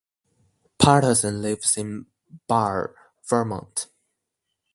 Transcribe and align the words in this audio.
Paterson 0.79 1.43
lives 1.43 1.77
in 1.77 2.07
Barre, 2.47 2.95
Vermont. 3.29 3.85